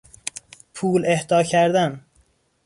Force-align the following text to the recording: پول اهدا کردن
پول 0.73 1.05
اهدا 1.07 1.43
کردن 1.43 2.05